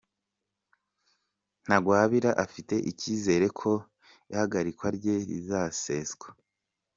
[1.65, 3.71] Ntagwabira afite icyizere ko
[4.31, 6.27] ihagarikwa rye rizaseswa